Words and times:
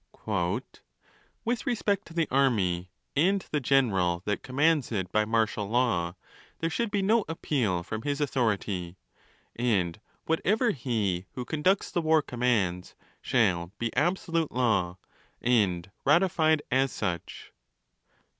"With 1.45 1.67
respect 1.67 2.07
to 2.07 2.15
the 2.15 2.27
army, 2.31 2.89
and 3.15 3.45
the 3.51 3.59
general 3.59 4.23
that 4.25 4.41
commands 4.41 4.91
it 4.91 5.11
by 5.11 5.25
martial 5.25 5.69
law, 5.69 6.15
there 6.57 6.71
should 6.71 6.89
be 6.89 7.03
no 7.03 7.23
appeal 7.29 7.83
from 7.83 8.01
his 8.01 8.19
au 8.19 8.25
thority. 8.25 8.95
And 9.55 10.01
whatever 10.25 10.71
he 10.71 11.27
who 11.33 11.45
conducts 11.45 11.91
the 11.91 12.01
war 12.01 12.23
commands, 12.23 12.95
shall 13.21 13.73
be 13.77 13.95
absolute 13.95 14.51
law, 14.51 14.97
and 15.39 15.91
ratified 16.03 16.63
as 16.71 16.91
such. 16.91 17.53